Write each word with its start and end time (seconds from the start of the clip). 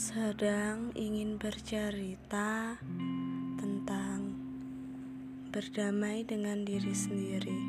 Sedang 0.00 0.96
ingin 0.96 1.36
bercerita 1.36 2.80
tentang 3.60 4.32
berdamai 5.52 6.24
dengan 6.24 6.64
diri 6.64 6.96
sendiri. 6.96 7.60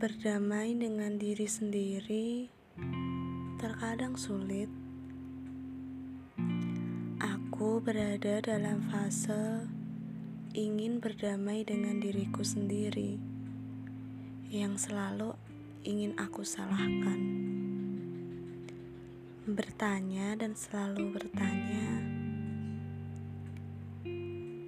Berdamai 0.00 0.72
dengan 0.80 1.20
diri 1.20 1.44
sendiri 1.44 2.48
terkadang 3.60 4.16
sulit. 4.16 4.72
Aku 7.20 7.84
berada 7.84 8.40
dalam 8.40 8.80
fase 8.88 9.68
ingin 10.56 11.04
berdamai 11.04 11.68
dengan 11.68 12.00
diriku 12.00 12.40
sendiri 12.40 13.20
yang 14.48 14.80
selalu 14.80 15.36
ingin 15.84 16.16
aku 16.16 16.40
salahkan. 16.48 17.63
Bertanya 19.44 20.32
dan 20.40 20.56
selalu 20.56 21.20
bertanya, 21.20 22.00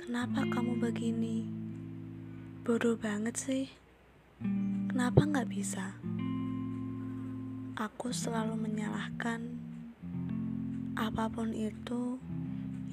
"Kenapa 0.00 0.48
kamu 0.48 0.80
begini? 0.80 1.44
Bodoh 2.64 2.96
banget 2.96 3.36
sih. 3.36 3.68
Kenapa 4.88 5.28
nggak 5.28 5.52
bisa?" 5.52 5.92
Aku 7.76 8.16
selalu 8.16 8.56
menyalahkan 8.56 9.44
apa 10.96 11.28
pun 11.28 11.52
itu 11.52 12.16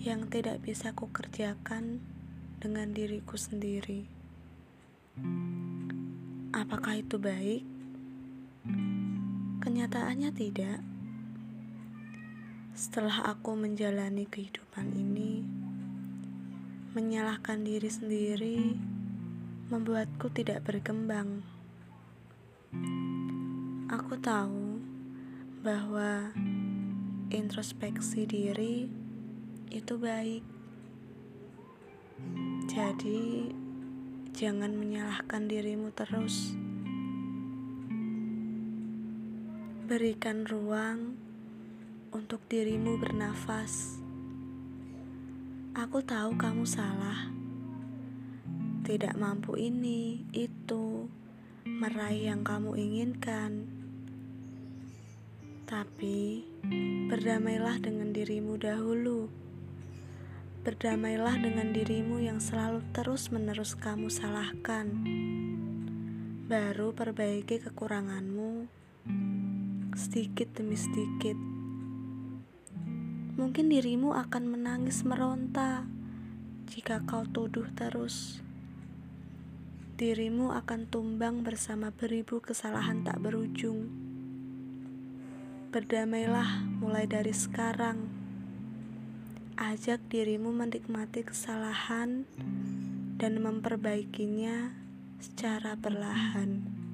yang 0.04 0.28
tidak 0.28 0.60
bisa 0.60 0.92
kukerjakan 0.92 2.04
dengan 2.60 2.92
diriku 2.92 3.40
sendiri. 3.40 4.04
Apakah 6.52 7.00
itu 7.00 7.16
baik? 7.16 7.64
Kenyataannya 9.64 10.32
tidak. 10.36 10.99
Setelah 12.74 13.32
aku 13.32 13.54
menjalani 13.54 14.26
kehidupan 14.26 14.92
ini, 14.98 15.46
menyalahkan 16.98 17.62
diri 17.62 17.90
sendiri 17.90 18.60
membuatku 19.70 20.34
tidak 20.34 20.66
berkembang. 20.66 21.46
Aku 23.90 24.18
tahu 24.18 24.82
bahwa 25.62 26.34
introspeksi 27.30 28.26
diri 28.26 28.90
itu 29.70 29.94
baik 30.02 30.42
jadi, 32.70 33.50
jangan 34.36 34.78
menyalahkan 34.78 35.50
dirimu 35.50 35.90
terus. 35.96 36.54
Berikan 39.90 40.46
ruang 40.46 41.18
untuk 42.10 42.42
dirimu 42.50 42.98
bernafas. 42.98 44.02
Aku 45.78 46.02
tahu 46.02 46.34
kamu 46.36 46.66
salah, 46.66 47.30
tidak 48.82 49.14
mampu 49.14 49.54
ini, 49.62 50.26
itu, 50.34 51.06
meraih 51.64 52.34
yang 52.34 52.42
kamu 52.42 52.74
inginkan. 52.74 53.70
Tapi, 55.70 56.42
berdamailah 57.14 57.78
dengan 57.78 58.10
dirimu 58.10 58.58
dahulu. 58.58 59.30
Berdamailah 60.66 61.38
dengan 61.46 61.70
dirimu 61.72 62.26
yang 62.26 62.42
selalu 62.42 62.82
terus-menerus 62.90 63.78
kamu 63.78 64.10
salahkan. 64.10 64.90
Baru 66.50 66.98
perbaiki 66.98 67.62
kekuranganmu 67.62 68.66
sedikit 70.00 70.56
demi 70.58 70.80
sedikit. 70.80 71.59
Mungkin 73.40 73.72
dirimu 73.72 74.20
akan 74.20 74.52
menangis 74.52 75.08
meronta 75.08 75.88
jika 76.68 77.00
kau 77.08 77.24
tuduh 77.24 77.72
terus. 77.72 78.44
Dirimu 79.96 80.52
akan 80.52 80.92
tumbang 80.92 81.48
bersama 81.48 81.88
beribu 81.96 82.44
kesalahan 82.44 83.00
tak 83.08 83.24
berujung. 83.24 83.88
Berdamailah 85.72 86.68
mulai 86.84 87.08
dari 87.08 87.32
sekarang 87.32 88.12
ajak 89.56 90.04
dirimu 90.12 90.52
menikmati 90.52 91.24
kesalahan 91.24 92.28
dan 93.16 93.40
memperbaikinya 93.40 94.76
secara 95.24 95.80
perlahan. 95.80 96.89